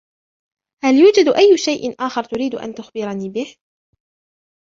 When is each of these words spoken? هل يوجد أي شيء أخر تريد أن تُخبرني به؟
هل 0.83 0.95
يوجد 0.95 1.27
أي 1.27 1.57
شيء 1.57 1.95
أخر 1.99 2.23
تريد 2.23 2.55
أن 2.55 2.73
تُخبرني 2.75 3.29
به؟ 3.29 3.55